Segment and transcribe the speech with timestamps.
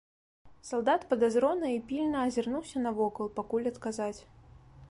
[0.69, 4.17] Салдат падазрона і пільна азірнуўся навокал, пакуль адказаць.